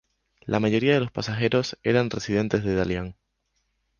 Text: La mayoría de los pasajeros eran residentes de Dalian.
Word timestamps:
La 0.47 0.59
mayoría 0.59 0.95
de 0.95 0.99
los 0.99 1.11
pasajeros 1.11 1.77
eran 1.83 2.09
residentes 2.09 2.63
de 2.63 2.73
Dalian. 2.73 3.15